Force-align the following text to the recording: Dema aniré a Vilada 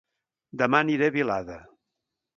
Dema 0.61 0.79
aniré 0.85 1.11
a 1.13 1.17
Vilada 1.19 1.59